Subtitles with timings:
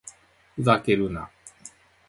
[0.55, 1.29] ふざけるな